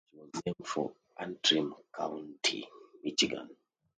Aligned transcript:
She 0.11 0.17
was 0.17 0.29
named 0.47 0.67
for 0.67 0.93
Antrim 1.19 1.75
County, 1.95 2.67
Michigan. 3.03 3.55